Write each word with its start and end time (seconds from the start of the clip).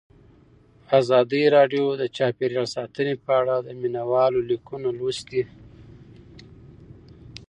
ازادي 0.99 1.43
راډیو 1.55 1.85
د 2.01 2.03
چاپیریال 2.17 2.67
ساتنه 2.75 3.13
په 3.25 3.31
اړه 3.39 3.55
د 3.61 3.67
مینه 3.81 4.03
والو 4.11 4.39
لیکونه 4.49 4.89
لوستي. 4.99 5.43